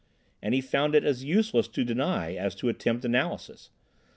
And 0.41 0.55
he 0.55 0.61
found 0.61 0.95
it 0.95 1.03
as 1.03 1.23
useless 1.23 1.67
to 1.67 1.83
deny 1.83 2.33
as 2.33 2.55
to 2.55 2.69
attempt 2.69 3.05
analysis. 3.05 3.69